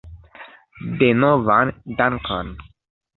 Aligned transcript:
Denovan 1.01 1.73
dankon. 1.99 2.51